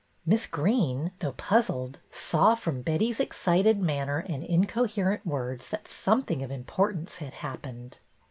[0.25, 6.49] Miss Greene, though puzzled, saw from Betty's excited manner and incoherent words that something of
[6.49, 7.99] importance had happened.